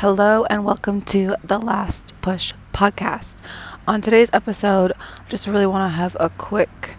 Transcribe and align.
Hello, 0.00 0.44
and 0.44 0.64
welcome 0.64 1.00
to 1.06 1.34
the 1.42 1.58
Last 1.58 2.14
Push 2.22 2.52
podcast. 2.72 3.34
On 3.88 4.00
today's 4.00 4.30
episode, 4.32 4.92
I 4.92 5.28
just 5.28 5.48
really 5.48 5.66
want 5.66 5.90
to 5.90 5.96
have 5.96 6.16
a 6.20 6.28
quick 6.28 6.94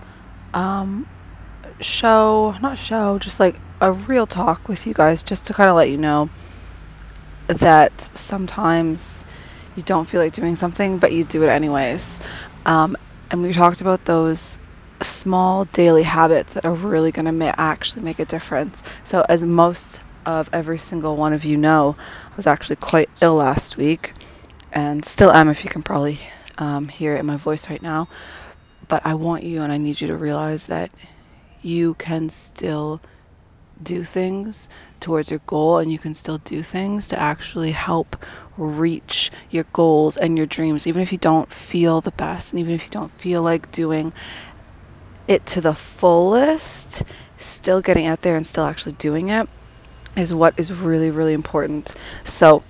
um, 0.53 1.07
show, 1.79 2.55
not 2.61 2.77
show, 2.77 3.17
just 3.17 3.39
like 3.39 3.55
a 3.79 3.93
real 3.93 4.27
talk 4.27 4.67
with 4.67 4.85
you 4.85 4.93
guys, 4.93 5.23
just 5.23 5.45
to 5.45 5.53
kind 5.53 5.69
of 5.69 5.77
let 5.77 5.89
you 5.89 5.95
know 5.95 6.29
that 7.47 8.01
sometimes 8.17 9.25
you 9.77 9.83
don't 9.83 10.03
feel 10.03 10.19
like 10.19 10.33
doing 10.33 10.55
something, 10.55 10.97
but 10.97 11.13
you 11.13 11.23
do 11.23 11.41
it 11.43 11.47
anyways. 11.47 12.19
Um, 12.65 12.97
and 13.31 13.41
we 13.41 13.53
talked 13.53 13.79
about 13.79 14.03
those 14.03 14.59
small 15.01 15.63
daily 15.63 16.03
habits 16.03 16.53
that 16.53 16.65
are 16.65 16.73
really 16.73 17.13
going 17.13 17.27
to 17.27 17.31
ma- 17.31 17.55
actually 17.57 18.03
make 18.03 18.19
a 18.19 18.25
difference. 18.25 18.83
So, 19.05 19.25
as 19.29 19.41
most 19.41 20.01
of 20.25 20.49
every 20.53 20.77
single 20.77 21.15
one 21.15 21.33
of 21.33 21.43
you 21.43 21.57
know, 21.57 21.95
I 22.31 22.35
was 22.35 22.47
actually 22.47 22.75
quite 22.77 23.09
ill 23.21 23.35
last 23.35 23.77
week 23.77 24.13
and 24.71 25.03
still 25.03 25.31
am, 25.31 25.49
if 25.49 25.63
you 25.63 25.69
can 25.69 25.83
probably 25.83 26.19
um, 26.57 26.89
hear 26.89 27.15
it 27.15 27.19
in 27.19 27.25
my 27.25 27.37
voice 27.37 27.69
right 27.69 27.81
now. 27.81 28.07
But 28.87 29.05
I 29.05 29.13
want 29.13 29.43
you 29.43 29.61
and 29.61 29.71
I 29.71 29.77
need 29.77 30.01
you 30.01 30.07
to 30.07 30.15
realize 30.15 30.67
that 30.67 30.91
you 31.61 31.95
can 31.95 32.29
still 32.29 33.01
do 33.81 34.03
things 34.03 34.67
towards 34.99 35.29
your 35.29 35.39
goal 35.45 35.77
and 35.77 35.91
you 35.91 35.97
can 35.97 36.13
still 36.13 36.37
do 36.39 36.61
things 36.61 37.07
to 37.07 37.19
actually 37.19 37.71
help 37.71 38.17
reach 38.57 39.31
your 39.49 39.65
goals 39.71 40.17
and 40.17 40.37
your 40.37 40.47
dreams, 40.47 40.85
even 40.85 41.01
if 41.01 41.11
you 41.11 41.17
don't 41.17 41.51
feel 41.51 42.01
the 42.01 42.11
best 42.11 42.51
and 42.51 42.59
even 42.59 42.73
if 42.73 42.83
you 42.83 42.89
don't 42.89 43.11
feel 43.11 43.41
like 43.41 43.71
doing 43.71 44.11
it 45.27 45.45
to 45.45 45.61
the 45.61 45.73
fullest, 45.73 47.03
still 47.37 47.81
getting 47.81 48.05
out 48.05 48.21
there 48.21 48.35
and 48.35 48.45
still 48.45 48.65
actually 48.65 48.93
doing 48.93 49.29
it 49.29 49.47
is 50.19 50.33
what 50.33 50.53
is 50.57 50.71
really, 50.71 51.09
really 51.09 51.33
important. 51.33 51.95
So 52.23 52.63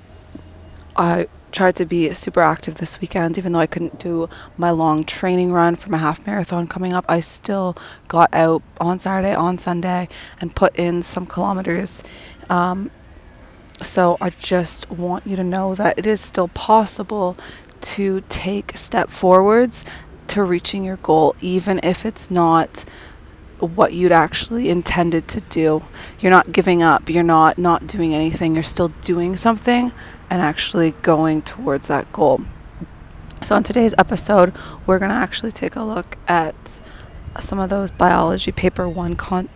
I 0.96 1.28
tried 1.52 1.76
to 1.78 1.86
be 1.86 2.14
super 2.14 2.42
active 2.42 2.76
this 2.76 3.02
weekend, 3.02 3.38
even 3.38 3.54
though 3.54 3.60
I 3.60 3.68
couldn't 3.68 4.00
do 4.00 4.30
my 4.58 4.72
long 4.72 5.04
training 5.04 5.52
run 5.52 5.76
for 5.76 5.90
my 5.90 5.98
half 5.98 6.26
marathon 6.26 6.68
coming 6.68 6.94
up. 6.94 7.06
I 7.10 7.20
still 7.20 7.76
got 8.08 8.34
out 8.34 8.62
on 8.80 9.00
Saturday, 9.00 9.34
on 9.34 9.58
Sunday, 9.58 10.08
and 10.40 10.56
put 10.56 10.76
in 10.76 11.02
some 11.02 11.26
kilometers. 11.26 12.04
Um, 12.50 12.92
so 13.82 14.18
I 14.20 14.30
just 14.30 14.90
want 14.92 15.26
you 15.26 15.36
to 15.36 15.44
know 15.44 15.74
that 15.76 15.98
it 15.98 16.06
is 16.06 16.22
still 16.22 16.50
possible 16.50 17.38
to 17.82 18.22
take 18.30 18.76
step 18.76 19.10
forwards 19.10 19.86
to 20.28 20.44
reaching 20.44 20.84
your 20.84 20.98
goal, 20.98 21.36
even 21.42 21.80
if 21.82 22.06
it's 22.06 22.30
not 22.30 22.86
what 23.60 23.94
you'd 23.94 24.12
actually 24.12 24.70
intended 24.70 25.28
to 25.30 25.42
do. 25.42 25.82
You're 26.20 26.32
not 26.32 26.52
giving 26.52 26.82
up. 26.82 27.10
You're 27.10 27.24
not 27.24 27.58
not 27.58 27.88
doing 27.88 28.14
anything. 28.14 28.54
You're 28.54 28.64
still 28.64 28.90
doing 29.02 29.36
something 29.36 29.92
and 30.30 30.42
actually 30.42 30.92
going 31.02 31.42
towards 31.42 31.88
that 31.88 32.12
goal. 32.14 32.42
So 33.42 33.56
in 33.56 33.64
today's 33.64 33.96
episode, 33.98 34.54
we're 34.86 35.00
going 35.00 35.12
to 35.12 35.16
actually 35.16 35.52
take 35.52 35.76
a 35.76 35.84
look 35.84 36.18
at 36.28 36.82
some 37.40 37.60
of 37.60 37.70
those 37.70 37.90
biology 37.90 38.52
paper 38.52 38.88
1 38.88 39.16
con- 39.16 39.50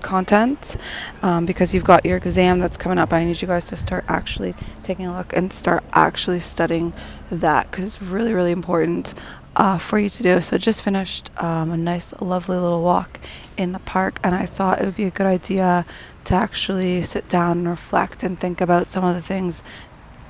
content 0.00 0.76
um, 1.22 1.44
because 1.44 1.74
you've 1.74 1.84
got 1.84 2.04
your 2.04 2.16
exam 2.16 2.58
that's 2.58 2.78
coming 2.78 2.98
up. 2.98 3.12
I 3.12 3.24
need 3.24 3.40
you 3.40 3.48
guys 3.48 3.66
to 3.68 3.76
start 3.76 4.04
actually 4.08 4.54
taking 4.82 5.06
a 5.06 5.16
look 5.16 5.34
and 5.34 5.52
start 5.52 5.84
actually 5.92 6.40
studying 6.40 6.92
that 7.30 7.70
because 7.70 7.84
it's 7.84 8.02
really, 8.02 8.32
really 8.32 8.52
important 8.52 9.14
uh, 9.56 9.78
for 9.78 9.98
you 9.98 10.08
to 10.08 10.22
do. 10.22 10.40
So 10.40 10.58
just 10.58 10.82
finished 10.82 11.30
um, 11.42 11.70
a 11.70 11.76
nice, 11.76 12.12
lovely 12.20 12.56
little 12.56 12.82
walk 12.82 13.20
in 13.56 13.72
the 13.72 13.78
park, 13.80 14.18
and 14.22 14.34
I 14.34 14.46
thought 14.46 14.80
it 14.80 14.84
would 14.84 14.96
be 14.96 15.04
a 15.04 15.10
good 15.10 15.26
idea 15.26 15.84
to 16.24 16.34
actually 16.34 17.02
sit 17.02 17.28
down 17.28 17.58
and 17.58 17.68
reflect 17.68 18.22
and 18.22 18.38
think 18.38 18.60
about 18.60 18.90
some 18.90 19.04
of 19.04 19.14
the 19.14 19.22
things 19.22 19.62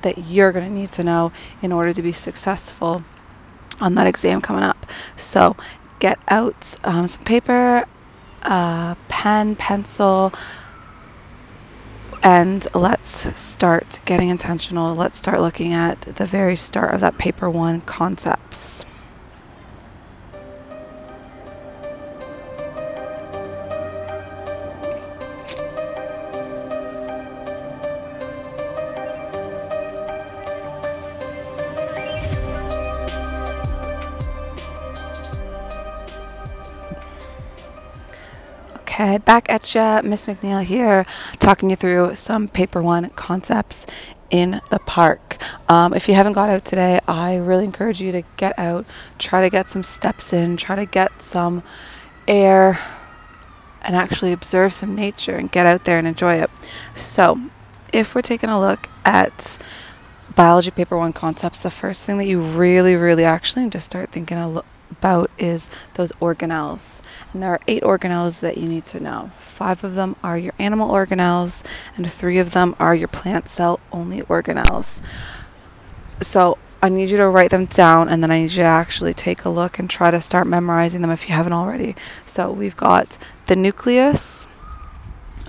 that 0.01 0.17
you're 0.17 0.51
going 0.51 0.65
to 0.65 0.71
need 0.71 0.91
to 0.93 1.03
know 1.03 1.31
in 1.61 1.71
order 1.71 1.93
to 1.93 2.01
be 2.01 2.11
successful 2.11 3.03
on 3.79 3.95
that 3.95 4.07
exam 4.07 4.41
coming 4.41 4.63
up. 4.63 4.85
So 5.15 5.55
get 5.99 6.19
out 6.27 6.75
um, 6.83 7.07
some 7.07 7.23
paper, 7.23 7.85
uh, 8.41 8.95
pen, 9.07 9.55
pencil, 9.55 10.33
and 12.23 12.67
let's 12.75 13.39
start 13.39 13.99
getting 14.05 14.29
intentional. 14.29 14.95
Let's 14.95 15.17
start 15.17 15.41
looking 15.41 15.73
at 15.73 16.01
the 16.01 16.25
very 16.25 16.55
start 16.55 16.93
of 16.93 17.01
that 17.01 17.17
paper 17.17 17.49
one 17.49 17.81
concepts. 17.81 18.85
Okay, 39.01 39.17
back 39.17 39.49
at 39.49 39.73
ya, 39.73 39.99
Miss 40.03 40.27
McNeil 40.27 40.63
here, 40.63 41.07
talking 41.39 41.71
you 41.71 41.75
through 41.75 42.13
some 42.13 42.47
paper 42.47 42.83
one 42.83 43.09
concepts 43.15 43.87
in 44.29 44.61
the 44.69 44.77
park. 44.77 45.37
Um, 45.67 45.95
if 45.95 46.07
you 46.07 46.13
haven't 46.13 46.33
got 46.33 46.51
out 46.51 46.65
today, 46.65 46.99
I 47.07 47.37
really 47.37 47.65
encourage 47.65 47.99
you 47.99 48.11
to 48.11 48.21
get 48.37 48.59
out, 48.59 48.85
try 49.17 49.41
to 49.41 49.49
get 49.49 49.71
some 49.71 49.81
steps 49.81 50.33
in, 50.33 50.55
try 50.55 50.75
to 50.75 50.85
get 50.85 51.19
some 51.19 51.63
air, 52.27 52.79
and 53.81 53.95
actually 53.95 54.33
observe 54.33 54.71
some 54.71 54.93
nature 54.93 55.35
and 55.35 55.51
get 55.51 55.65
out 55.65 55.85
there 55.85 55.97
and 55.97 56.07
enjoy 56.07 56.35
it. 56.35 56.51
So, 56.93 57.41
if 57.91 58.13
we're 58.13 58.21
taking 58.21 58.51
a 58.51 58.59
look 58.59 58.87
at 59.03 59.57
biology 60.35 60.69
paper 60.69 60.95
one 60.95 61.11
concepts, 61.11 61.63
the 61.63 61.71
first 61.71 62.05
thing 62.05 62.19
that 62.19 62.27
you 62.27 62.39
really, 62.39 62.95
really 62.95 63.25
actually 63.25 63.63
need 63.63 63.71
to 63.71 63.79
start 63.79 64.11
thinking 64.11 64.37
a 64.37 64.47
about 64.91 65.31
is 65.37 65.69
those 65.95 66.11
organelles. 66.13 67.01
And 67.33 67.41
there 67.41 67.51
are 67.51 67.59
eight 67.67 67.83
organelles 67.83 68.41
that 68.41 68.57
you 68.57 68.67
need 68.67 68.85
to 68.85 68.99
know. 68.99 69.31
Five 69.39 69.83
of 69.83 69.95
them 69.95 70.15
are 70.23 70.37
your 70.37 70.53
animal 70.59 70.89
organelles, 70.89 71.65
and 71.95 72.11
three 72.11 72.37
of 72.37 72.51
them 72.51 72.75
are 72.79 72.93
your 72.93 73.07
plant 73.07 73.47
cell 73.47 73.79
only 73.91 74.21
organelles. 74.23 75.01
So 76.21 76.57
I 76.83 76.89
need 76.89 77.09
you 77.09 77.17
to 77.17 77.27
write 77.27 77.51
them 77.51 77.65
down, 77.65 78.09
and 78.09 78.23
then 78.23 78.31
I 78.31 78.41
need 78.41 78.51
you 78.51 78.63
to 78.63 78.63
actually 78.63 79.13
take 79.13 79.45
a 79.45 79.49
look 79.49 79.77
and 79.77 79.89
try 79.89 80.11
to 80.11 80.19
start 80.19 80.47
memorizing 80.47 81.01
them 81.01 81.11
if 81.11 81.29
you 81.29 81.35
haven't 81.35 81.53
already. 81.53 81.95
So 82.25 82.51
we've 82.51 82.77
got 82.77 83.17
the 83.45 83.55
nucleus, 83.55 84.45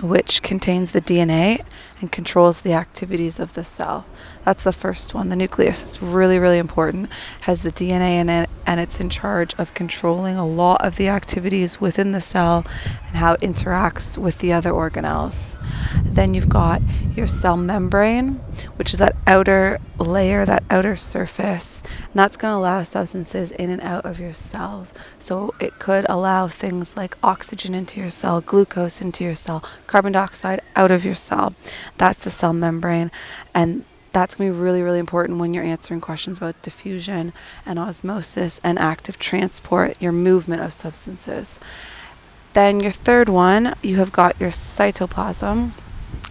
which 0.01 0.43
contains 0.43 0.91
the 0.91 1.01
DNA 1.01 1.63
and 1.99 2.11
controls 2.11 2.61
the 2.61 2.73
activities 2.73 3.39
of 3.39 3.53
the 3.53 3.63
cell. 3.63 4.05
That's 4.45 4.63
the 4.63 4.73
first 4.73 5.13
one. 5.13 5.29
The 5.29 5.35
nucleus 5.35 5.83
is 5.83 6.01
really, 6.01 6.37
really 6.37 6.57
important. 6.57 7.09
Has 7.41 7.63
the 7.63 7.71
DNA 7.71 8.19
in 8.19 8.29
it, 8.29 8.49
and 8.65 8.79
it's 8.79 8.99
in 8.99 9.09
charge 9.09 9.53
of 9.57 9.73
controlling 9.73 10.35
a 10.35 10.45
lot 10.45 10.83
of 10.85 10.97
the 10.97 11.07
activities 11.07 11.79
within 11.79 12.11
the 12.11 12.21
cell 12.21 12.65
and 13.07 13.17
how 13.17 13.33
it 13.33 13.41
interacts 13.41 14.17
with 14.17 14.39
the 14.39 14.51
other 14.51 14.71
organelles. 14.71 15.57
Then 16.03 16.33
you've 16.33 16.49
got 16.49 16.81
your 17.15 17.27
cell 17.27 17.57
membrane, 17.57 18.35
which 18.75 18.93
is 18.93 18.99
that 18.99 19.15
outer 19.25 19.79
layer, 19.97 20.45
that 20.45 20.63
outer 20.69 20.95
surface, 20.95 21.81
and 21.81 22.13
that's 22.13 22.37
going 22.37 22.51
to 22.51 22.57
allow 22.57 22.83
substances 22.83 23.51
in 23.51 23.69
and 23.69 23.81
out 23.81 24.05
of 24.05 24.19
your 24.19 24.33
cells. 24.33 24.93
So 25.19 25.53
it 25.59 25.79
could 25.79 26.05
allow 26.09 26.47
things 26.47 26.97
like 26.97 27.17
oxygen 27.23 27.73
into 27.73 27.99
your 27.99 28.09
cell, 28.09 28.41
glucose 28.41 29.01
into 29.01 29.23
your 29.23 29.35
cell, 29.35 29.63
carbon 29.87 30.13
dioxide 30.13 30.61
out 30.75 30.91
of 30.91 31.05
your 31.05 31.15
cell. 31.15 31.55
That's 31.97 32.23
the 32.23 32.29
cell 32.29 32.53
membrane, 32.53 33.11
and 33.53 33.85
that's 34.13 34.35
going 34.35 34.49
to 34.49 34.55
be 34.55 34.61
really, 34.61 34.81
really 34.81 34.99
important 34.99 35.39
when 35.39 35.53
you're 35.53 35.63
answering 35.63 35.99
questions 35.99 36.37
about 36.37 36.61
diffusion 36.61 37.33
and 37.65 37.77
osmosis 37.79 38.59
and 38.63 38.79
active 38.79 39.19
transport, 39.19 40.01
your 40.01 40.11
movement 40.11 40.61
of 40.61 40.71
substances. 40.71 41.59
Then, 42.53 42.79
your 42.79 42.91
third 42.91 43.29
one, 43.29 43.73
you 43.81 43.97
have 43.97 44.11
got 44.11 44.39
your 44.39 44.51
cytoplasm. 44.51 45.71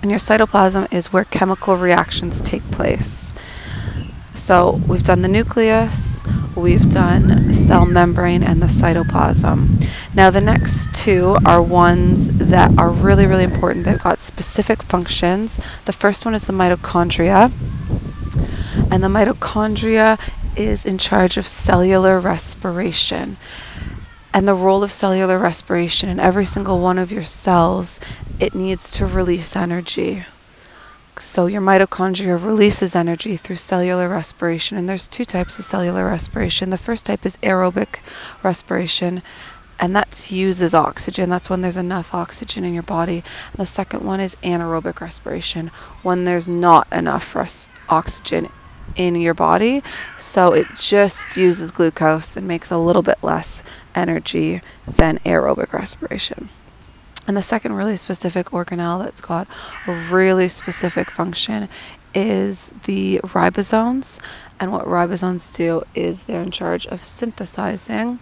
And 0.00 0.11
your 0.11 0.20
cytoplasm 0.20 0.93
is 0.93 1.12
where 1.12 1.25
chemical 1.25 1.76
reactions 1.76 2.40
take 2.40 2.69
place. 2.70 3.34
So, 4.34 4.81
we've 4.88 5.02
done 5.02 5.23
the 5.23 5.29
nucleus, 5.29 6.23
we've 6.56 6.88
done 6.90 7.52
cell 7.52 7.84
membrane, 7.84 8.43
and 8.43 8.62
the 8.62 8.67
cytoplasm. 8.67 9.87
Now, 10.14 10.31
the 10.31 10.40
next 10.40 10.94
two 10.94 11.37
are 11.44 11.62
ones 11.62 12.31
that 12.31 12.76
are 12.79 12.90
really, 12.90 13.26
really 13.26 13.44
important. 13.44 13.84
They've 13.84 14.02
got 14.02 14.20
specific 14.20 14.82
functions. 14.82 15.61
The 15.84 15.93
first 15.93 16.25
one 16.25 16.34
is 16.34 16.46
the 16.46 16.52
mitochondria, 16.52 17.52
and 18.90 19.02
the 19.02 19.08
mitochondria 19.08 20.19
is 20.56 20.84
in 20.84 20.99
charge 20.99 21.37
of 21.37 21.46
cellular 21.46 22.20
respiration. 22.20 23.37
And 24.34 24.49
the 24.49 24.55
role 24.55 24.82
of 24.82 24.93
cellular 24.93 25.38
respiration 25.38 26.08
in 26.08 26.19
every 26.19 26.46
single 26.46 26.81
one 26.81 26.99
of 26.99 27.12
your 27.12 27.23
cells, 27.23 28.00
it 28.40 28.55
needs 28.55 28.93
to 28.93 29.06
release 29.06 29.55
energy. 29.55 30.25
So 31.19 31.47
your 31.47 31.61
mitochondria 31.61 32.43
releases 32.43 32.97
energy 32.97 33.37
through 33.37 33.56
cellular 33.56 34.09
respiration, 34.09 34.79
and 34.79 34.88
there's 34.88 35.06
two 35.06 35.26
types 35.26 35.59
of 35.59 35.64
cellular 35.64 36.06
respiration. 36.06 36.70
The 36.70 36.79
first 36.79 37.05
type 37.06 37.26
is 37.26 37.37
aerobic 37.38 38.00
respiration, 38.43 39.23
and 39.79 39.94
that 39.94 40.31
uses 40.32 40.75
oxygen. 40.75 41.29
That's 41.29 41.50
when 41.50 41.61
there's 41.61 41.76
enough 41.76 42.14
oxygen 42.14 42.64
in 42.64 42.73
your 42.73 42.82
body. 42.82 43.23
The 43.55 43.67
second 43.67 44.05
one 44.05 44.20
is 44.20 44.37
anaerobic 44.43 45.00
respiration, 45.00 45.70
when 46.03 46.25
there's 46.25 46.49
not 46.49 46.88
enough 46.91 47.37
res- 47.37 47.69
oxygen 47.91 48.49
in 48.97 49.15
your 49.15 49.35
body. 49.35 49.82
So 50.17 50.55
it 50.55 50.67
just 50.79 51.37
uses 51.37 51.70
glucose 51.70 52.38
and 52.38 52.49
makes 52.49 52.70
a 52.70 52.79
little 52.79 53.03
bit 53.03 53.19
less 53.23 53.62
energy 53.94 54.62
than 54.87 55.19
aerobic 55.20 55.75
respiration. 55.75 56.49
And 57.26 57.36
the 57.36 57.42
second 57.42 57.74
really 57.74 57.96
specific 57.96 58.46
organelle 58.46 59.04
that's 59.04 59.20
got 59.20 59.46
a 59.86 59.92
really 60.10 60.48
specific 60.48 61.10
function 61.10 61.69
is 62.14 62.72
the 62.84 63.20
ribosomes. 63.22 64.20
And 64.58 64.72
what 64.72 64.86
ribosomes 64.86 65.54
do 65.54 65.82
is 65.94 66.24
they're 66.24 66.42
in 66.42 66.50
charge 66.50 66.86
of 66.86 67.04
synthesizing 67.04 68.19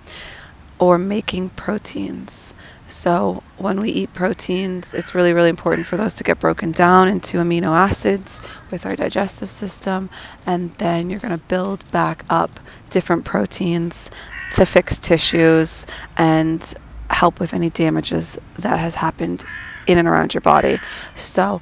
or 0.78 0.98
making 0.98 1.50
proteins. 1.50 2.54
So, 2.86 3.44
when 3.56 3.78
we 3.80 3.90
eat 3.90 4.12
proteins, 4.14 4.94
it's 4.94 5.14
really, 5.14 5.32
really 5.32 5.48
important 5.48 5.86
for 5.86 5.96
those 5.96 6.12
to 6.14 6.24
get 6.24 6.40
broken 6.40 6.72
down 6.72 7.06
into 7.06 7.38
amino 7.38 7.66
acids 7.66 8.42
with 8.70 8.84
our 8.84 8.96
digestive 8.96 9.48
system. 9.48 10.10
And 10.44 10.72
then 10.78 11.08
you're 11.08 11.20
going 11.20 11.38
to 11.38 11.44
build 11.46 11.88
back 11.92 12.24
up 12.28 12.58
different 12.88 13.24
proteins 13.24 14.10
to 14.54 14.66
fix 14.66 14.98
tissues 14.98 15.86
and 16.16 16.74
help 17.10 17.40
with 17.40 17.52
any 17.52 17.70
damages 17.70 18.38
that 18.58 18.78
has 18.78 18.96
happened 18.96 19.44
in 19.86 19.98
and 19.98 20.08
around 20.08 20.34
your 20.34 20.40
body. 20.40 20.78
So, 21.14 21.60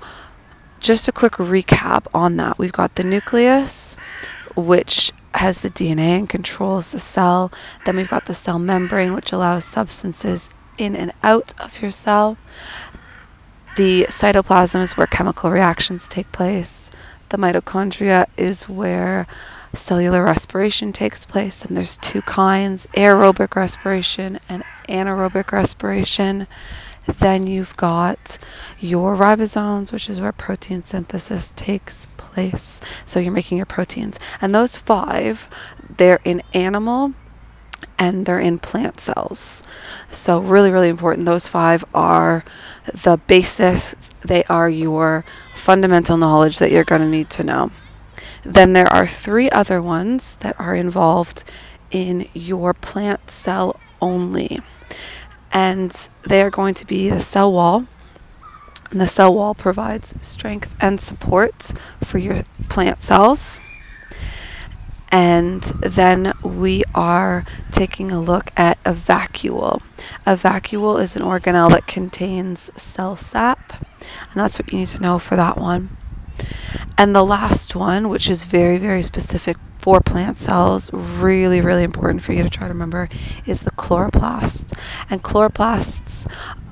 just 0.80 1.08
a 1.08 1.12
quick 1.12 1.32
recap 1.34 2.06
on 2.14 2.36
that. 2.36 2.58
We've 2.58 2.72
got 2.72 2.94
the 2.94 3.04
nucleus, 3.04 3.96
which 4.54 5.12
has 5.34 5.60
the 5.60 5.70
DNA 5.70 6.18
and 6.18 6.28
controls 6.28 6.90
the 6.90 7.00
cell. 7.00 7.52
Then 7.84 7.96
we've 7.96 8.08
got 8.08 8.26
the 8.26 8.34
cell 8.34 8.58
membrane, 8.58 9.14
which 9.14 9.32
allows 9.32 9.64
substances 9.64 10.48
in 10.76 10.94
and 10.94 11.12
out 11.22 11.58
of 11.60 11.82
your 11.82 11.90
cell. 11.90 12.36
The 13.76 14.06
cytoplasm 14.08 14.82
is 14.82 14.96
where 14.96 15.06
chemical 15.06 15.50
reactions 15.50 16.08
take 16.08 16.30
place. 16.32 16.90
The 17.28 17.36
mitochondria 17.36 18.26
is 18.36 18.68
where 18.68 19.26
cellular 19.74 20.24
respiration 20.24 20.92
takes 20.92 21.24
place, 21.24 21.64
and 21.64 21.76
there's 21.76 21.96
two 21.96 22.22
kinds 22.22 22.86
aerobic 22.94 23.54
respiration 23.54 24.38
and 24.48 24.62
anaerobic 24.88 25.52
respiration. 25.52 26.46
Then 27.06 27.46
you've 27.46 27.76
got 27.76 28.38
your 28.78 29.16
ribosomes, 29.16 29.92
which 29.92 30.10
is 30.10 30.20
where 30.20 30.32
protein 30.32 30.82
synthesis 30.82 31.52
takes 31.56 32.06
place. 32.16 32.80
So 33.06 33.18
you're 33.18 33.32
making 33.32 33.56
your 33.56 33.66
proteins. 33.66 34.18
And 34.42 34.54
those 34.54 34.76
five, 34.76 35.48
they're 35.88 36.20
in 36.24 36.42
animal 36.52 37.14
and 37.98 38.26
they're 38.26 38.38
in 38.38 38.58
plant 38.58 39.00
cells. 39.00 39.62
So, 40.10 40.38
really, 40.40 40.70
really 40.70 40.88
important. 40.88 41.26
Those 41.26 41.48
five 41.48 41.84
are 41.94 42.44
the 42.92 43.18
basis, 43.26 43.94
they 44.20 44.44
are 44.44 44.68
your 44.68 45.24
fundamental 45.54 46.16
knowledge 46.16 46.58
that 46.58 46.70
you're 46.70 46.84
going 46.84 47.00
to 47.00 47.08
need 47.08 47.30
to 47.30 47.44
know. 47.44 47.70
Then 48.44 48.72
there 48.72 48.90
are 48.92 49.06
three 49.06 49.50
other 49.50 49.82
ones 49.82 50.36
that 50.40 50.58
are 50.58 50.74
involved 50.74 51.44
in 51.90 52.28
your 52.34 52.74
plant 52.74 53.30
cell 53.30 53.78
only. 54.00 54.60
And 55.52 55.90
they 56.22 56.42
are 56.42 56.50
going 56.50 56.74
to 56.74 56.86
be 56.86 57.08
the 57.08 57.20
cell 57.20 57.52
wall. 57.52 57.86
And 58.90 59.00
the 59.00 59.06
cell 59.06 59.34
wall 59.34 59.54
provides 59.54 60.14
strength 60.20 60.74
and 60.80 61.00
support 61.00 61.72
for 62.02 62.18
your 62.18 62.44
plant 62.68 63.02
cells. 63.02 63.60
And 65.10 65.62
then 65.62 66.34
we 66.42 66.82
are 66.94 67.44
taking 67.72 68.10
a 68.10 68.20
look 68.20 68.50
at 68.56 68.78
a 68.84 68.92
vacuole. 68.92 69.82
A 70.26 70.36
vacuole 70.36 71.02
is 71.02 71.16
an 71.16 71.22
organelle 71.22 71.70
that 71.70 71.86
contains 71.86 72.70
cell 72.76 73.16
sap, 73.16 73.86
and 74.30 74.36
that's 74.36 74.58
what 74.58 74.70
you 74.70 74.80
need 74.80 74.88
to 74.88 75.00
know 75.00 75.18
for 75.18 75.34
that 75.36 75.56
one. 75.56 75.96
And 76.98 77.14
the 77.14 77.24
last 77.24 77.76
one, 77.76 78.08
which 78.08 78.28
is 78.28 78.44
very, 78.44 78.76
very 78.76 79.02
specific 79.02 79.56
for 79.78 80.00
plant 80.00 80.36
cells, 80.36 80.90
really, 80.92 81.60
really 81.60 81.84
important 81.84 82.24
for 82.24 82.32
you 82.32 82.42
to 82.42 82.50
try 82.50 82.66
to 82.66 82.74
remember, 82.74 83.08
is 83.46 83.62
the 83.62 83.70
chloroplast. 83.70 84.76
And 85.08 85.22
chloroplasts 85.22 86.26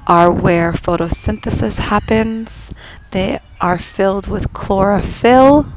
are 0.08 0.30
where 0.32 0.72
photosynthesis 0.72 1.78
happens. 1.78 2.74
They 3.12 3.38
are 3.60 3.78
filled 3.78 4.26
with 4.26 4.52
chlorophyll 4.52 5.72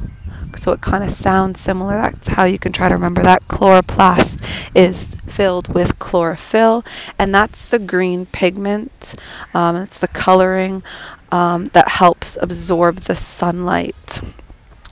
so 0.56 0.72
it 0.72 0.82
kind 0.82 1.04
of 1.04 1.12
sounds 1.12 1.60
similar. 1.60 2.02
That's 2.02 2.30
how 2.30 2.44
you 2.44 2.60
can 2.60 2.72
try 2.72 2.90
to 2.90 2.96
remember 2.96 3.24
that. 3.24 3.48
Chloroplast 3.48 4.44
is 4.76 5.16
filled 5.28 5.74
with 5.74 6.00
chlorophyll, 6.00 6.84
and 7.18 7.34
that's 7.34 7.68
the 7.70 7.80
green 7.80 8.26
pigment. 8.26 9.16
Um, 9.54 9.78
it's 9.78 10.00
the 10.00 10.08
coloring 10.08 10.84
um, 11.32 11.66
that 11.74 11.88
helps 11.88 12.38
absorb 12.42 13.02
the 13.02 13.16
sunlight. 13.16 14.22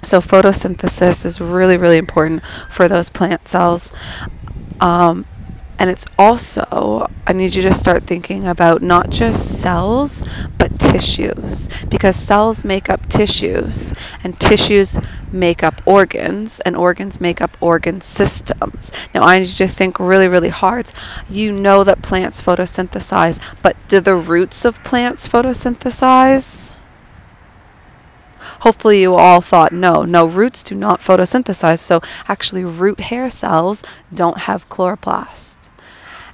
So 0.04 0.20
photosynthesis 0.20 1.26
is 1.26 1.42
really, 1.42 1.78
really 1.78 1.98
important 1.98 2.44
for 2.70 2.88
those 2.88 3.10
plant 3.10 3.48
cells. 3.48 3.92
Um, 4.80 5.26
and 5.80 5.90
it's 5.90 6.06
also, 6.18 7.10
I 7.26 7.34
need 7.34 7.56
you 7.56 7.62
to 7.64 7.74
start 7.74 8.04
thinking 8.04 8.46
about 8.48 8.82
not 8.82 9.10
just 9.10 9.62
cells, 9.62 10.24
but 10.58 10.80
tissues. 10.80 11.70
Because 11.90 12.16
cells 12.16 12.64
make 12.64 12.90
up 12.90 13.08
tissues, 13.08 13.94
and 14.24 14.40
tissues 14.40 15.00
make 15.32 15.64
up 15.64 15.82
organs, 15.86 16.60
and 16.62 16.76
organs 16.76 17.22
make 17.22 17.42
up 17.42 17.56
organ 17.62 18.02
systems. 18.02 18.92
Now, 19.14 19.24
I 19.24 19.40
need 19.40 19.48
you 19.50 19.56
to 19.56 19.68
think 19.68 20.00
really, 20.00 20.28
really 20.28 20.50
hard. 20.50 20.92
You 21.30 21.52
know 21.52 21.84
that 21.84 22.02
plants 22.02 22.42
photosynthesize, 22.42 23.40
but 23.62 23.76
do 23.88 24.00
the 24.00 24.16
roots 24.16 24.66
of 24.66 24.84
plants 24.84 25.28
photosynthesize? 25.28 26.74
Hopefully, 28.62 29.02
you 29.02 29.16
all 29.16 29.42
thought 29.42 29.72
no, 29.72 30.04
no, 30.04 30.26
roots 30.26 30.64
do 30.64 30.76
not 30.76 31.00
photosynthesize. 31.00 31.80
So, 31.80 32.02
actually, 32.28 32.64
root 32.64 33.00
hair 33.00 33.30
cells 33.30 33.84
don't 34.14 34.40
have 34.40 34.70
chloroplast. 34.70 35.70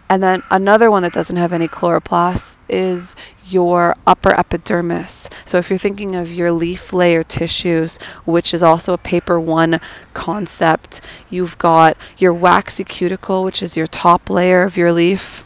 And 0.10 0.22
then 0.22 0.44
another 0.52 0.92
one 0.92 1.02
that 1.04 1.14
doesn't 1.14 1.38
have 1.38 1.54
any 1.54 1.68
chloroplast 1.68 2.58
is 2.70 3.16
your 3.46 3.96
upper 4.06 4.30
epidermis. 4.30 5.30
So 5.46 5.58
if 5.58 5.70
you're 5.70 5.80
thinking 5.80 6.16
of 6.16 6.32
your 6.32 6.52
leaf 6.52 6.94
layer 6.94 7.24
tissues, 7.24 7.98
which 8.26 8.54
is 8.54 8.62
also 8.62 8.94
a 8.94 8.98
paper 8.98 9.40
one 9.40 9.80
concept, 10.14 11.02
you've 11.30 11.58
got 11.58 11.98
your 12.18 12.34
waxy 12.34 12.84
cuticle, 12.84 13.44
which 13.44 13.64
is 13.64 13.76
your 13.76 13.88
top 13.88 14.30
layer 14.30 14.64
of 14.64 14.78
your 14.78 14.92
leaf. 14.92 15.44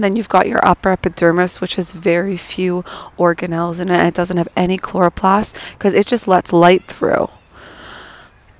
Then 0.00 0.16
you've 0.16 0.28
got 0.28 0.48
your 0.48 0.66
upper 0.66 0.90
epidermis, 0.90 1.60
which 1.60 1.76
has 1.76 1.92
very 1.92 2.36
few 2.36 2.82
organelles 3.18 3.80
in 3.80 3.90
it. 3.90 4.06
It 4.06 4.14
doesn't 4.14 4.36
have 4.36 4.48
any 4.56 4.78
chloroplast 4.78 5.58
because 5.72 5.94
it 5.94 6.06
just 6.06 6.26
lets 6.26 6.52
light 6.52 6.84
through. 6.84 7.28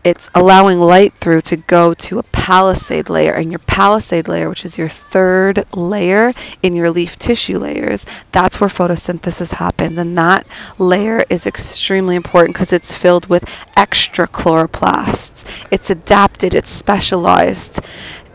It's 0.03 0.31
allowing 0.35 0.81
light 0.81 1.13
through 1.13 1.43
to 1.43 1.57
go 1.57 1.93
to 1.93 2.19
a 2.19 2.23
palisade 2.23 3.11
layer 3.11 3.35
and 3.35 3.53
your 3.53 3.59
palisade 3.59 4.29
layer 4.29 4.49
which 4.49 4.65
is 4.65 4.79
your 4.79 4.89
third 4.89 5.67
layer 5.77 6.33
in 6.63 6.75
your 6.75 6.91
leaf 6.91 7.19
tissue 7.19 7.59
layers 7.59 8.07
that's 8.33 8.59
where 8.59 8.71
photosynthesis 8.71 9.53
happens 9.55 9.99
and 9.99 10.17
that 10.17 10.47
layer 10.79 11.23
is 11.29 11.47
extremely 11.47 12.17
important 12.17 12.55
because 12.55 12.73
it's 12.73 12.95
filled 12.95 13.27
with 13.27 13.45
extra 13.77 14.27
chloroplasts. 14.27 15.47
It's 15.71 15.91
adapted 15.91 16.55
it's 16.55 16.71
specialized. 16.71 17.81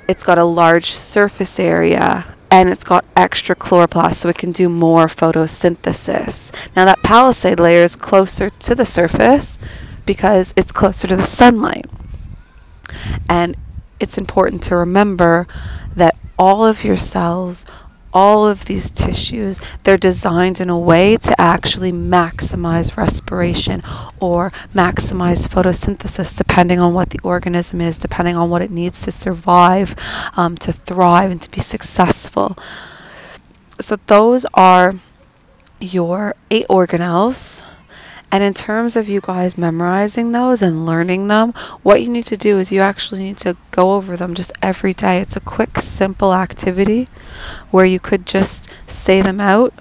It's 0.07 0.23
got 0.23 0.37
a 0.37 0.43
large 0.43 0.91
surface 0.91 1.59
area 1.59 2.34
and 2.51 2.69
it's 2.69 2.83
got 2.83 3.05
extra 3.15 3.55
chloroplast 3.55 4.15
so 4.15 4.29
it 4.29 4.37
can 4.37 4.51
do 4.51 4.69
more 4.69 5.07
photosynthesis. 5.07 6.51
Now, 6.75 6.85
that 6.85 7.03
palisade 7.03 7.59
layer 7.59 7.83
is 7.83 7.95
closer 7.95 8.49
to 8.49 8.75
the 8.75 8.85
surface, 8.85 9.57
because 10.05 10.53
it's 10.55 10.71
closer 10.71 11.07
to 11.07 11.15
the 11.15 11.23
sunlight. 11.23 11.85
And 13.27 13.55
it's 13.99 14.17
important 14.17 14.61
to 14.63 14.75
remember 14.75 15.47
that 15.95 16.15
all 16.37 16.65
of 16.65 16.83
your 16.83 16.97
cells, 16.97 17.65
all 18.15 18.47
of 18.47 18.63
these 18.65 18.89
tissues, 18.89 19.59
they're 19.83 19.97
designed 19.97 20.61
in 20.61 20.69
a 20.69 20.79
way 20.79 21.17
to 21.17 21.39
actually 21.39 21.91
maximize 21.91 22.95
respiration 22.95 23.83
or 24.21 24.53
maximize 24.73 25.47
photosynthesis, 25.49 26.35
depending 26.37 26.79
on 26.79 26.93
what 26.93 27.09
the 27.09 27.19
organism 27.23 27.81
is, 27.81 27.97
depending 27.97 28.37
on 28.37 28.49
what 28.49 28.61
it 28.61 28.71
needs 28.71 29.03
to 29.03 29.11
survive, 29.11 29.95
um, 30.37 30.55
to 30.55 30.71
thrive, 30.71 31.29
and 31.29 31.41
to 31.41 31.51
be 31.51 31.59
successful. 31.59 32.57
So, 33.81 33.97
those 34.07 34.45
are 34.53 34.93
your 35.81 36.35
eight 36.49 36.65
organelles 36.69 37.61
and 38.31 38.43
in 38.43 38.53
terms 38.53 38.95
of 38.95 39.07
you 39.07 39.21
guys 39.21 39.57
memorizing 39.57 40.31
those 40.31 40.61
and 40.61 40.85
learning 40.85 41.27
them, 41.27 41.53
what 41.83 42.01
you 42.01 42.09
need 42.09 42.25
to 42.25 42.37
do 42.37 42.59
is 42.59 42.71
you 42.71 42.81
actually 42.81 43.21
need 43.23 43.37
to 43.37 43.55
go 43.71 43.93
over 43.93 44.17
them 44.17 44.33
just 44.33 44.51
every 44.61 44.93
day. 44.93 45.19
It's 45.19 45.35
a 45.37 45.39
quick, 45.39 45.79
simple 45.79 46.33
activity 46.33 47.07
where 47.71 47.85
you 47.85 47.99
could 47.99 48.25
just 48.25 48.69
say 48.87 49.21
them 49.21 49.39
out. 49.39 49.73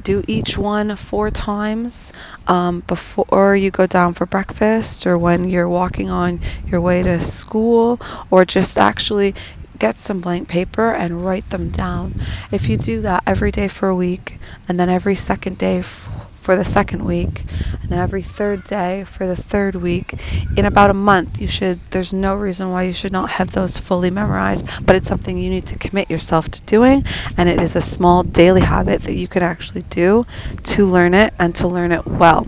Do 0.00 0.22
each 0.28 0.58
one 0.58 0.94
four 0.96 1.30
times 1.30 2.12
um, 2.46 2.80
before 2.80 3.56
you 3.56 3.70
go 3.70 3.86
down 3.86 4.12
for 4.12 4.26
breakfast 4.26 5.06
or 5.06 5.16
when 5.16 5.48
you're 5.48 5.68
walking 5.68 6.10
on 6.10 6.40
your 6.66 6.80
way 6.80 7.02
to 7.02 7.18
school, 7.20 7.98
or 8.30 8.44
just 8.44 8.78
actually 8.78 9.34
get 9.78 9.98
some 9.98 10.20
blank 10.20 10.46
paper 10.46 10.92
and 10.92 11.24
write 11.24 11.48
them 11.50 11.70
down. 11.70 12.20
If 12.52 12.68
you 12.68 12.76
do 12.76 13.00
that 13.00 13.22
every 13.26 13.50
day 13.50 13.66
for 13.66 13.88
a 13.88 13.96
week, 13.96 14.38
and 14.68 14.78
then 14.78 14.90
every 14.90 15.14
second 15.14 15.56
day 15.56 15.78
f- 15.78 16.06
for 16.44 16.56
the 16.56 16.64
second 16.64 17.06
week, 17.06 17.42
and 17.80 17.88
then 17.88 17.98
every 17.98 18.20
third 18.20 18.64
day 18.64 19.02
for 19.02 19.26
the 19.26 19.34
third 19.34 19.74
week, 19.74 20.12
in 20.58 20.66
about 20.66 20.90
a 20.90 20.94
month, 20.94 21.40
you 21.40 21.48
should, 21.48 21.80
there's 21.90 22.12
no 22.12 22.34
reason 22.34 22.70
why 22.70 22.82
you 22.82 22.92
should 22.92 23.12
not 23.12 23.30
have 23.30 23.52
those 23.52 23.78
fully 23.78 24.10
memorized, 24.10 24.68
but 24.84 24.94
it's 24.94 25.08
something 25.08 25.38
you 25.38 25.48
need 25.48 25.64
to 25.64 25.78
commit 25.78 26.10
yourself 26.10 26.50
to 26.50 26.60
doing, 26.62 27.02
and 27.38 27.48
it 27.48 27.62
is 27.62 27.74
a 27.74 27.80
small 27.80 28.22
daily 28.22 28.60
habit 28.60 29.00
that 29.04 29.14
you 29.14 29.26
can 29.26 29.42
actually 29.42 29.82
do 29.88 30.26
to 30.62 30.84
learn 30.84 31.14
it 31.14 31.32
and 31.38 31.54
to 31.54 31.66
learn 31.66 31.92
it 31.92 32.06
well. 32.06 32.46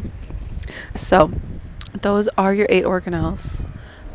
So, 0.95 1.33
those 2.03 2.29
are 2.37 2.53
your 2.53 2.67
eight 2.69 2.85
organelles 2.85 3.65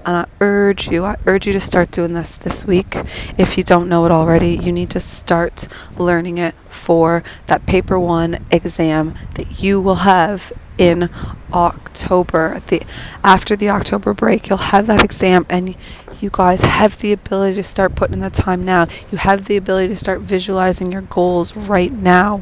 and 0.05 0.17
I 0.17 0.25
urge 0.39 0.89
you, 0.89 1.05
I 1.05 1.17
urge 1.25 1.48
you 1.48 1.53
to 1.53 1.60
start 1.60 1.91
doing 1.91 2.13
this 2.13 2.36
this 2.36 2.65
week. 2.65 2.96
If 3.38 3.58
you 3.58 3.63
don't 3.63 3.88
know 3.88 4.05
it 4.05 4.12
already, 4.12 4.55
you 4.55 4.72
need 4.72 4.89
to 4.91 5.00
start 5.00 5.67
learning 5.98 6.38
it 6.38 6.55
for 6.70 7.24
that 7.48 7.65
paper 7.65 8.00
one 8.00 8.43
exam 8.51 9.15
that 9.36 9.62
you 9.62 9.79
will 9.79 9.96
have 9.96 10.51
in 10.77 11.10
October. 11.53 12.62
The 12.67 12.81
after 13.24 13.55
the 13.55 13.70
October 13.70 14.13
break, 14.13 14.50
you'll 14.50 14.58
have 14.58 14.88
that 14.88 15.03
exam 15.03 15.46
and 15.50 15.75
you 16.20 16.29
guys 16.31 16.62
have 16.62 17.00
the 17.00 17.12
ability 17.12 17.55
to 17.55 17.63
start 17.63 17.96
putting 17.96 18.15
in 18.15 18.20
the 18.20 18.29
time 18.29 18.65
now. 18.65 18.88
You 19.12 19.17
have 19.17 19.46
the 19.46 19.58
ability 19.58 19.89
to 19.89 19.96
start 19.96 20.22
visualizing 20.22 20.91
your 20.91 21.01
goals 21.01 21.55
right 21.55 21.91
now. 21.91 22.41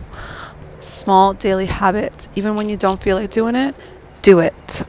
Small 0.79 1.33
daily 1.33 1.65
habits, 1.65 2.29
even 2.35 2.55
when 2.55 2.69
you 2.69 2.77
don't 2.77 3.01
feel 3.01 3.17
like 3.17 3.29
doing 3.31 3.55
it, 3.55 3.75
do 4.21 4.39
it. 4.39 4.83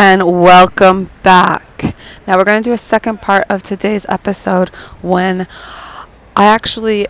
And 0.00 0.22
welcome 0.40 1.10
back. 1.24 1.96
Now, 2.24 2.36
we're 2.36 2.44
going 2.44 2.62
to 2.62 2.70
do 2.70 2.72
a 2.72 2.78
second 2.78 3.20
part 3.20 3.44
of 3.48 3.64
today's 3.64 4.06
episode 4.08 4.68
when 5.02 5.48
I 6.36 6.44
actually 6.44 7.08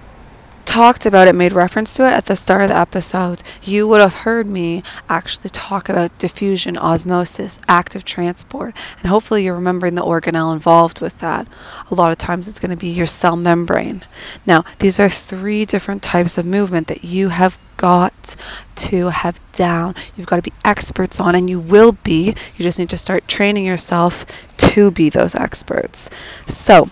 talked 0.69 1.07
about 1.07 1.27
it, 1.27 1.35
made 1.35 1.53
reference 1.53 1.95
to 1.95 2.07
it 2.07 2.13
at 2.13 2.27
the 2.27 2.37
start 2.37 2.65
of 2.65 2.69
the 2.69 2.77
episode, 2.77 3.43
you 3.63 3.89
would 3.89 4.03
have 4.03 4.17
heard 4.17 4.47
me 4.47 4.83
actually 5.09 5.49
talk 5.49 5.89
about 5.89 6.17
diffusion, 6.19 6.77
osmosis, 6.77 7.59
active 7.67 8.05
transport, 8.05 8.75
and 8.99 9.09
hopefully 9.09 9.45
you're 9.45 9.55
remembering 9.55 9.95
the 9.95 10.03
organelle 10.03 10.53
involved 10.53 11.01
with 11.01 11.21
that. 11.21 11.49
A 11.91 11.95
lot 11.95 12.13
of 12.13 12.19
times 12.19 12.47
it's 12.47 12.61
going 12.61 12.71
to 12.71 12.77
be 12.77 12.91
your 12.91 13.07
cell 13.07 13.35
membrane. 13.35 14.05
Now, 14.45 14.63
these 14.79 15.01
are 15.01 15.09
three 15.09 15.65
different 15.65 16.03
types 16.03 16.37
of 16.37 16.45
movement 16.45 16.87
that 16.89 17.03
you 17.03 17.31
have 17.31 17.59
got 17.79 18.37
to 18.77 19.09
have 19.09 19.41
down. 19.53 19.95
You've 20.17 20.27
got 20.27 20.37
to 20.37 20.43
be 20.43 20.53
experts 20.67 21.19
on, 21.19 21.35
and 21.35 21.49
you 21.49 21.59
will 21.59 21.93
be. 21.93 22.35
You 22.57 22.63
just 22.63 22.79
need 22.79 22.91
to 22.91 22.99
start 22.99 23.27
training 23.27 23.65
yourself 23.65 24.27
to 24.59 24.91
be 24.91 25.09
those 25.09 25.35
experts. 25.35 26.11
So, 26.47 26.91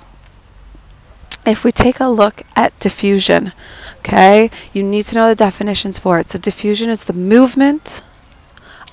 if 1.46 1.64
we 1.64 1.72
take 1.72 2.00
a 2.00 2.08
look 2.08 2.42
at 2.56 2.78
diffusion, 2.80 3.52
okay, 3.98 4.50
you 4.72 4.82
need 4.82 5.04
to 5.04 5.14
know 5.14 5.28
the 5.28 5.34
definitions 5.34 5.98
for 5.98 6.18
it. 6.18 6.28
So, 6.30 6.38
diffusion 6.38 6.90
is 6.90 7.04
the 7.04 7.12
movement 7.12 8.02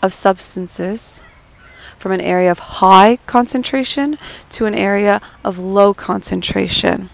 of 0.01 0.13
substances 0.13 1.23
from 1.97 2.11
an 2.11 2.21
area 2.21 2.51
of 2.51 2.59
high 2.59 3.17
concentration 3.25 4.17
to 4.49 4.65
an 4.65 4.75
area 4.75 5.21
of 5.43 5.57
low 5.57 5.93
concentration. 5.93 7.09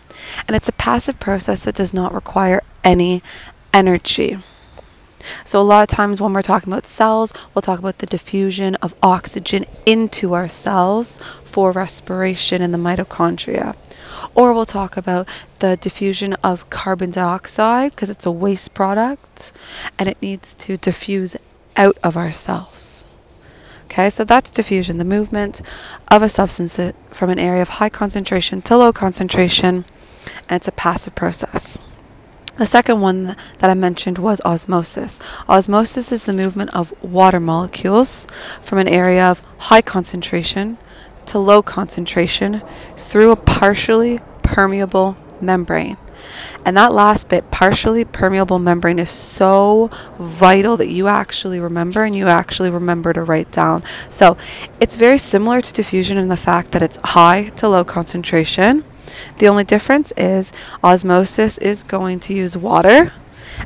And 0.48 0.56
it's 0.56 0.68
a 0.68 0.74
passive 0.74 1.20
process 1.20 1.64
that 1.64 1.76
does 1.76 1.94
not 1.94 2.14
require 2.14 2.62
any 2.84 3.22
energy. 3.74 4.40
So, 5.46 5.62
a 5.62 5.64
lot 5.64 5.84
of 5.84 5.88
times 5.88 6.22
when 6.22 6.34
we're 6.34 6.42
talking 6.42 6.72
about 6.72 6.86
cells, 6.86 7.34
we'll 7.54 7.62
talk 7.62 7.80
about 7.80 8.00
the 8.00 8.06
diffusion 8.06 8.76
of 8.76 8.96
oxygen 9.04 9.66
into 9.86 10.34
our 10.34 10.50
cells 10.50 11.22
for 11.44 11.72
respiration 11.72 12.62
in 12.62 12.72
the 12.72 12.78
mitochondria. 12.78 13.76
Or 14.36 14.54
we'll 14.54 14.66
talk 14.66 14.98
about 14.98 15.28
the 15.60 15.78
diffusion 15.78 16.34
of 16.44 16.70
carbon 16.70 17.12
dioxide 17.12 17.92
because 17.92 18.10
it's 18.10 18.26
a 18.26 18.32
waste 18.32 18.74
product 18.74 19.52
and 19.98 20.08
it 20.08 20.22
needs 20.22 20.54
to 20.56 20.78
diffuse 20.78 21.36
out 21.76 21.98
of 22.04 22.18
our 22.18 22.32
cells. 22.32 23.06
Okay, 23.86 24.10
so 24.12 24.24
that's 24.24 24.52
diffusion, 24.52 24.98
the 24.98 25.04
movement 25.04 25.62
of 26.10 26.22
a 26.22 26.30
substance 26.30 26.78
uh, 26.78 26.92
from 27.10 27.32
an 27.32 27.40
area 27.40 27.64
of 27.64 27.70
high 27.70 27.90
concentration 27.90 28.62
to 28.62 28.78
low 28.78 28.94
concentration, 28.94 29.84
and 30.48 30.58
it's 30.58 30.68
a 30.68 30.72
passive 30.72 31.16
process. 31.16 31.80
The 32.58 32.68
second 32.68 33.02
one 33.02 33.36
that 33.60 33.70
I 33.70 33.74
mentioned 33.74 34.18
was 34.18 34.42
osmosis. 34.42 35.20
Osmosis 35.48 36.12
is 36.12 36.26
the 36.26 36.34
movement 36.34 36.76
of 36.76 36.94
water 37.02 37.40
molecules 37.40 38.28
from 38.62 38.78
an 38.78 38.88
area 38.88 39.24
of 39.24 39.42
high 39.58 39.82
concentration 39.82 40.78
to 41.28 41.40
low 41.40 41.62
concentration 41.62 42.62
through 42.96 43.32
a 43.32 43.36
partially 43.36 44.20
permeable 44.44 45.18
membrane. 45.42 45.98
And 46.66 46.76
that 46.76 46.94
last 46.94 47.30
bit, 47.30 47.50
partially 47.50 48.04
permeable 48.04 48.60
membrane, 48.60 49.00
is 49.00 49.10
so 49.10 49.90
vital 50.18 50.76
that 50.78 50.90
you 50.90 51.08
actually 51.08 51.60
remember 51.60 52.04
and 52.04 52.16
you 52.16 52.28
actually 52.28 52.70
remember 52.70 53.14
to 53.14 53.24
write 53.24 53.52
down. 53.52 53.84
So 54.10 54.38
it's 54.80 54.98
very 54.98 55.18
similar 55.18 55.62
to 55.62 55.74
diffusion 55.74 56.18
in 56.18 56.28
the 56.28 56.38
fact 56.38 56.72
that 56.72 56.82
it's 56.82 57.00
high 57.04 57.50
to 57.56 57.70
low 57.70 57.84
concentration 57.84 58.84
the 59.38 59.48
only 59.48 59.64
difference 59.64 60.12
is 60.18 60.52
osmosis 60.84 61.58
is 61.58 61.84
going 61.84 62.20
to 62.22 62.34
use 62.34 62.56
water 62.56 63.12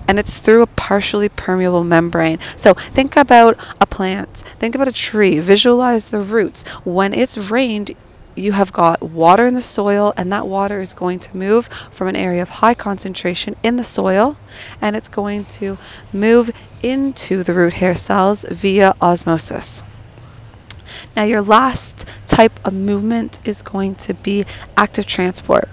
and 0.08 0.20
it's 0.20 0.38
through 0.38 0.62
a 0.62 0.68
partially 0.68 1.30
permeable 1.30 1.84
membrane. 1.84 2.40
So 2.56 2.74
think 2.74 3.16
about 3.16 3.58
a 3.80 3.86
plant, 3.86 4.44
think 4.60 4.75
about 4.75 4.88
a 4.88 4.94
tree, 4.94 5.40
visualize 5.40 6.10
the 6.10 6.20
roots. 6.20 6.63
When 6.84 7.13
it's 7.13 7.38
rained, 7.38 7.96
you 8.36 8.54
have 8.54 8.74
got 8.74 9.02
water 9.04 9.46
in 9.46 9.54
the 9.54 9.62
soil, 9.62 10.13
and 10.18 10.32
that 10.32 10.48
water 10.48 10.80
is 10.80 10.94
going 10.94 11.20
to 11.20 11.38
move 11.38 11.68
from 11.92 12.08
an 12.08 12.16
area 12.16 12.42
of 12.42 12.50
high 12.50 12.74
concentration 12.74 13.56
in 13.62 13.75
the 13.75 13.84
soil 13.84 14.38
and 14.82 14.96
it's 14.96 15.10
going 15.10 15.46
to 15.46 15.78
move 16.12 16.52
into 16.82 17.44
the 17.44 17.54
root 17.54 17.74
hair 17.74 17.96
cells 17.96 18.46
via 18.50 18.96
osmosis. 19.02 19.84
Now, 21.16 21.24
your 21.24 21.42
last 21.42 22.08
type 22.25 22.60
of 22.66 22.74
movement 22.74 23.40
is 23.46 23.62
going 23.62 23.96
to 23.96 24.13
be 24.13 24.46
active 24.75 25.06
transport. 25.06 25.70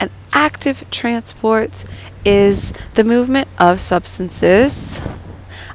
And 0.00 0.10
active 0.32 0.90
transport 0.90 1.84
is 2.24 2.72
the 2.94 3.04
movement 3.04 3.48
of 3.58 3.80
substances 3.80 5.00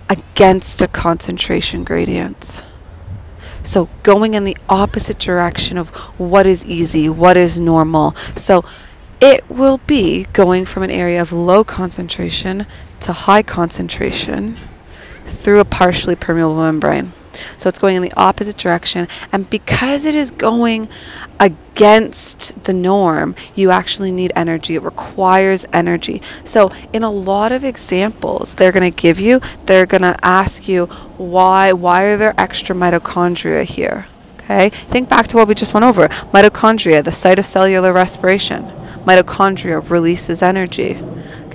against 0.09 0.81
a 0.81 0.87
concentration 0.87 1.83
gradient. 1.83 2.65
So, 3.63 3.89
going 4.03 4.33
in 4.33 4.45
the 4.45 4.55
opposite 4.69 5.19
direction 5.19 5.77
of 5.77 5.89
what 6.17 6.45
is 6.45 6.65
easy, 6.65 7.09
what 7.09 7.35
is 7.35 7.59
normal. 7.59 8.15
So, 8.35 8.63
it 9.19 9.49
will 9.49 9.79
be 9.79 10.25
going 10.31 10.65
from 10.65 10.83
an 10.83 10.91
area 10.91 11.21
of 11.21 11.33
low 11.33 11.63
concentration 11.63 12.65
to 13.01 13.13
high 13.13 13.43
concentration 13.43 14.57
through 15.25 15.59
a 15.59 15.65
partially 15.65 16.15
permeable 16.15 16.55
membrane. 16.55 17.13
So 17.57 17.69
it's 17.69 17.79
going 17.79 17.95
in 17.95 18.01
the 18.01 18.13
opposite 18.13 18.57
direction. 18.57 19.07
And 19.31 19.49
because 19.49 20.05
it 20.05 20.15
is 20.15 20.31
going 20.31 20.87
against 21.39 22.63
the 22.63 22.73
norm, 22.73 23.35
you 23.55 23.71
actually 23.71 24.11
need 24.11 24.31
energy. 24.35 24.75
It 24.75 24.83
requires 24.83 25.65
energy. 25.71 26.21
So, 26.43 26.71
in 26.93 27.03
a 27.03 27.11
lot 27.11 27.51
of 27.51 27.63
examples, 27.63 28.55
they're 28.55 28.71
going 28.71 28.91
to 28.91 28.95
give 28.95 29.19
you, 29.19 29.41
they're 29.65 29.85
going 29.85 30.01
to 30.01 30.17
ask 30.23 30.67
you, 30.67 30.85
why, 31.17 31.73
why 31.73 32.03
are 32.03 32.17
there 32.17 32.33
extra 32.37 32.75
mitochondria 32.75 33.63
here? 33.63 34.07
Okay, 34.39 34.69
think 34.69 35.09
back 35.09 35.27
to 35.27 35.37
what 35.37 35.47
we 35.49 35.55
just 35.55 35.73
went 35.73 35.85
over. 35.85 36.07
Mitochondria, 36.07 37.03
the 37.03 37.11
site 37.11 37.37
of 37.37 37.45
cellular 37.45 37.91
respiration. 37.91 38.63
Mitochondria 39.05 39.89
releases 39.89 40.41
energy. 40.41 40.93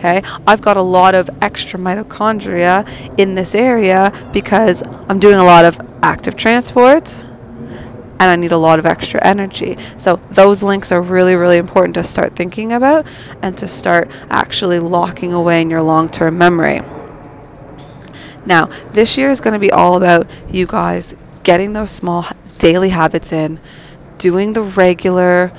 Okay, 0.02 0.21
I've 0.49 0.61
got 0.61 0.76
a 0.76 0.82
lot 0.82 1.14
of 1.14 1.30
extra 1.40 1.78
mitochondria 1.78 2.85
in 3.21 3.37
this 3.37 3.54
area 3.54 4.12
because 4.32 4.82
I'm 5.09 5.21
doing 5.21 5.37
a 5.37 5.44
lot 5.44 5.64
of 5.64 5.80
active 6.02 6.35
transport 6.35 7.16
and 8.18 8.23
I 8.23 8.35
need 8.35 8.50
a 8.50 8.59
lot 8.59 8.80
of 8.80 8.85
extra 8.85 9.25
energy. 9.25 9.78
So 9.97 10.21
those 10.28 10.64
links 10.64 10.90
are 10.90 11.00
really, 11.00 11.37
really 11.37 11.56
important 11.56 11.94
to 11.94 12.02
start 12.02 12.35
thinking 12.35 12.73
about 12.73 13.06
and 13.42 13.56
to 13.59 13.68
start 13.68 14.11
actually 14.28 14.80
locking 14.80 15.32
away 15.32 15.62
in 15.62 15.71
your 15.71 15.82
long 15.82 16.09
term 16.09 16.37
memory. 16.37 16.82
Now, 18.44 18.71
this 18.90 19.16
year 19.16 19.30
is 19.30 19.40
going 19.40 19.54
to 19.54 19.61
be 19.61 19.71
all 19.71 19.94
about 19.94 20.28
you 20.50 20.66
guys 20.66 21.14
getting 21.44 21.75
those 21.75 21.92
small 21.92 22.26
daily 22.59 22.88
habits 22.88 23.32
in, 23.32 23.61
doing 24.18 24.54
the 24.54 24.62
regular 24.62 25.52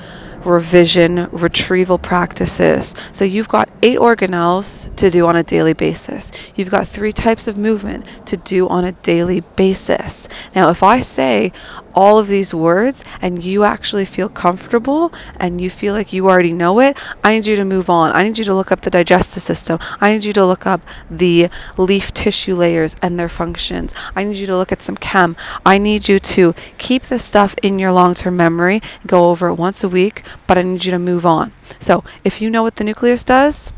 revision, 0.44 1.28
retrieval 1.30 1.98
practices. 1.98 2.94
So 3.12 3.24
you've 3.24 3.48
got 3.48 3.68
eight 3.82 3.98
organelles 3.98 4.94
to 4.96 5.10
do 5.10 5.26
on 5.26 5.36
a 5.36 5.42
daily 5.42 5.72
basis. 5.72 6.30
You've 6.54 6.70
got 6.70 6.86
three 6.86 7.12
types 7.12 7.48
of 7.48 7.56
movement 7.56 8.06
to 8.26 8.36
do 8.36 8.68
on 8.68 8.84
a 8.84 8.92
daily 8.92 9.40
basis. 9.40 10.28
Now, 10.54 10.70
if 10.70 10.82
I 10.82 11.00
say 11.00 11.52
all 11.94 12.18
of 12.18 12.26
these 12.26 12.52
words 12.52 13.04
and 13.20 13.42
you 13.42 13.64
actually 13.64 14.04
feel 14.04 14.28
comfortable 14.28 15.12
and 15.38 15.60
you 15.60 15.70
feel 15.70 15.94
like 15.94 16.12
you 16.12 16.28
already 16.28 16.52
know 16.52 16.80
it, 16.80 16.96
I 17.22 17.34
need 17.34 17.46
you 17.46 17.56
to 17.56 17.64
move 17.64 17.88
on. 17.88 18.12
I 18.12 18.24
need 18.24 18.38
you 18.38 18.44
to 18.44 18.54
look 18.54 18.72
up 18.72 18.82
the 18.82 18.90
digestive 18.90 19.42
system. 19.42 19.78
I 20.00 20.12
need 20.12 20.24
you 20.24 20.32
to 20.34 20.44
look 20.44 20.66
up 20.66 20.82
the 21.10 21.48
leaf 21.76 22.12
tissue 22.12 22.54
layers 22.54 22.96
and 23.02 23.18
their 23.18 23.28
functions. 23.28 23.94
I 24.14 24.24
need 24.24 24.36
you 24.36 24.46
to 24.46 24.56
look 24.56 24.72
at 24.72 24.82
some 24.82 24.96
chem. 24.96 25.36
I 25.64 25.78
need 25.78 26.08
you 26.08 26.18
to 26.18 26.54
keep 26.78 27.04
this 27.04 27.24
stuff 27.24 27.54
in 27.62 27.78
your 27.78 27.92
long 27.92 28.14
term 28.14 28.36
memory, 28.36 28.82
go 29.06 29.30
over 29.30 29.48
it 29.48 29.54
once 29.54 29.84
a 29.84 29.88
week, 29.88 30.22
but 30.46 30.58
I 30.58 30.62
need 30.62 30.84
you 30.84 30.90
to 30.90 30.98
move 30.98 31.24
on. 31.24 31.52
So 31.78 32.04
if 32.24 32.40
you 32.40 32.50
know 32.50 32.62
what 32.62 32.76
the 32.76 32.84
nucleus 32.84 33.22
does, 33.22 33.72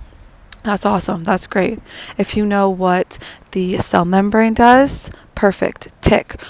that's 0.65 0.85
awesome. 0.85 1.23
That's 1.23 1.47
great. 1.47 1.79
If 2.19 2.37
you 2.37 2.45
know 2.45 2.69
what 2.69 3.21
the 3.53 3.79
cell 3.79 4.05
membrane 4.05 4.55
does, 4.55 5.13
perfect. 5.37 5.93
Tick 6.03 6.41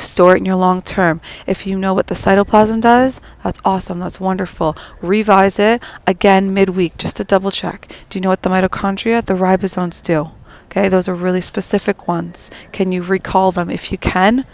store 0.00 0.34
it 0.34 0.38
in 0.38 0.44
your 0.44 0.56
long 0.56 0.82
term. 0.82 1.20
If 1.46 1.66
you 1.66 1.78
know 1.78 1.94
what 1.94 2.08
the 2.08 2.14
cytoplasm 2.14 2.80
does, 2.80 3.20
that's 3.42 3.60
awesome. 3.64 3.98
That's 3.98 4.20
wonderful. 4.20 4.76
Revise 5.00 5.58
it 5.58 5.82
again 6.06 6.52
midweek 6.52 6.98
just 6.98 7.16
to 7.18 7.24
double 7.24 7.50
check. 7.50 7.90
Do 8.08 8.18
you 8.18 8.22
know 8.22 8.28
what 8.28 8.42
the 8.42 8.50
mitochondria, 8.50 9.24
the 9.24 9.34
ribosomes 9.34 10.02
do? 10.02 10.32
Okay, 10.66 10.88
those 10.88 11.08
are 11.08 11.14
really 11.14 11.40
specific 11.40 12.06
ones. 12.06 12.50
Can 12.72 12.92
you 12.92 13.02
recall 13.02 13.50
them? 13.50 13.70
If 13.70 13.90
you 13.90 13.98
can, 13.98 14.44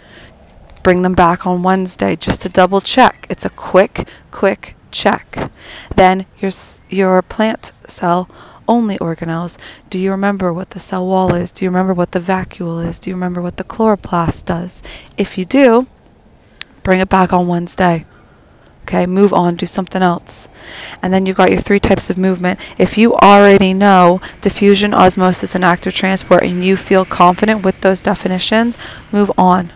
bring 0.81 1.01
them 1.01 1.13
back 1.13 1.45
on 1.45 1.63
Wednesday 1.63 2.15
just 2.15 2.41
to 2.43 2.49
double 2.49 2.81
check. 2.81 3.27
It's 3.29 3.45
a 3.45 3.49
quick, 3.49 4.07
quick 4.31 4.76
check. 4.91 5.51
Then 5.95 6.25
your 6.39 6.51
your 6.89 7.21
plant 7.21 7.71
cell 7.85 8.29
only 8.67 8.97
organelles. 8.97 9.57
Do 9.89 9.97
you 9.97 10.11
remember 10.11 10.51
what 10.51 10.71
the 10.71 10.79
cell 10.79 11.05
wall 11.05 11.33
is? 11.33 11.51
Do 11.51 11.65
you 11.65 11.69
remember 11.69 11.93
what 11.93 12.11
the 12.11 12.19
vacuole 12.19 12.85
is? 12.85 12.99
Do 12.99 13.09
you 13.09 13.15
remember 13.15 13.41
what 13.41 13.57
the 13.57 13.63
chloroplast 13.63 14.45
does? 14.45 14.83
If 15.17 15.37
you 15.37 15.45
do, 15.45 15.87
bring 16.83 16.99
it 16.99 17.09
back 17.09 17.31
on 17.31 17.47
Wednesday. 17.47 18.05
Okay, 18.87 19.05
move 19.05 19.33
on, 19.33 19.55
do 19.55 19.65
something 19.65 20.01
else. 20.01 20.47
And 21.01 21.13
then 21.13 21.25
you've 21.25 21.35
got 21.35 21.49
your 21.49 21.59
three 21.59 21.79
types 21.79 22.09
of 22.09 22.17
movement. 22.17 22.57
If 22.77 22.97
you 22.97 23.15
already 23.15 23.73
know 23.73 24.21
diffusion, 24.39 24.93
osmosis, 24.93 25.55
and 25.55 25.65
active 25.65 25.93
transport, 25.93 26.43
and 26.43 26.63
you 26.63 26.77
feel 26.77 27.03
confident 27.03 27.65
with 27.65 27.81
those 27.81 28.01
definitions, 28.01 28.77
move 29.11 29.29
on. 29.37 29.73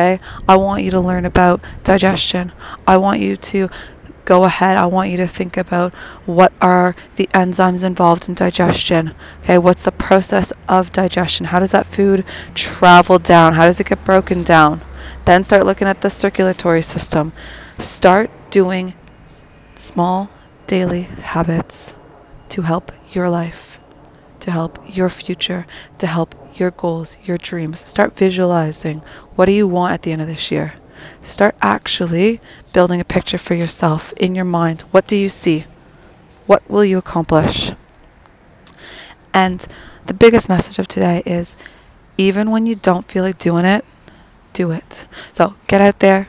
Okay, 0.00 0.18
I 0.48 0.56
want 0.56 0.82
you 0.82 0.90
to 0.92 1.00
learn 1.00 1.26
about 1.26 1.60
digestion. 1.84 2.52
I 2.86 2.96
want 2.96 3.20
you 3.20 3.36
to 3.36 3.68
go 4.24 4.44
ahead, 4.44 4.78
I 4.78 4.86
want 4.86 5.10
you 5.10 5.18
to 5.18 5.26
think 5.26 5.58
about 5.58 5.92
what 6.24 6.54
are 6.58 6.94
the 7.16 7.26
enzymes 7.34 7.84
involved 7.84 8.26
in 8.26 8.34
digestion. 8.34 9.14
Okay, 9.42 9.58
what's 9.58 9.84
the 9.84 9.92
process 9.92 10.54
of 10.70 10.90
digestion? 10.90 11.46
How 11.46 11.58
does 11.58 11.72
that 11.72 11.84
food 11.84 12.24
travel 12.54 13.18
down? 13.18 13.54
How 13.54 13.66
does 13.66 13.78
it 13.78 13.88
get 13.88 14.02
broken 14.02 14.42
down? 14.42 14.80
Then 15.26 15.44
start 15.44 15.66
looking 15.66 15.86
at 15.86 16.00
the 16.00 16.08
circulatory 16.08 16.80
system. 16.80 17.34
Start 17.78 18.30
doing 18.50 18.94
small 19.74 20.30
daily 20.66 21.02
habits 21.02 21.94
to 22.48 22.62
help 22.62 22.90
your 23.10 23.28
life, 23.28 23.78
to 24.38 24.50
help 24.50 24.78
your 24.86 25.10
future, 25.10 25.66
to 25.98 26.06
help 26.06 26.34
your 26.54 26.70
goals, 26.70 27.16
your 27.24 27.38
dreams. 27.38 27.80
Start 27.80 28.16
visualizing 28.16 28.98
what 29.36 29.46
do 29.46 29.52
you 29.52 29.66
want 29.66 29.92
at 29.92 30.02
the 30.02 30.12
end 30.12 30.22
of 30.22 30.28
this 30.28 30.50
year? 30.50 30.74
Start 31.22 31.54
actually 31.62 32.40
building 32.72 33.00
a 33.00 33.04
picture 33.04 33.38
for 33.38 33.54
yourself 33.54 34.12
in 34.14 34.34
your 34.34 34.44
mind. 34.44 34.82
What 34.90 35.06
do 35.06 35.16
you 35.16 35.28
see? 35.28 35.64
What 36.46 36.68
will 36.68 36.84
you 36.84 36.98
accomplish? 36.98 37.72
And 39.32 39.66
the 40.06 40.14
biggest 40.14 40.48
message 40.48 40.78
of 40.78 40.88
today 40.88 41.22
is 41.24 41.56
even 42.18 42.50
when 42.50 42.66
you 42.66 42.74
don't 42.74 43.08
feel 43.08 43.24
like 43.24 43.38
doing 43.38 43.64
it, 43.64 43.84
do 44.52 44.70
it. 44.70 45.06
So 45.32 45.54
get 45.68 45.80
out 45.80 46.00
there, 46.00 46.28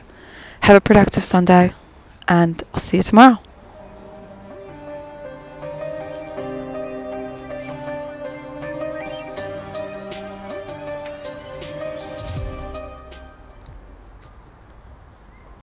have 0.60 0.76
a 0.76 0.80
productive 0.80 1.24
Sunday, 1.24 1.74
and 2.28 2.62
I'll 2.72 2.80
see 2.80 2.98
you 2.98 3.02
tomorrow. 3.02 3.40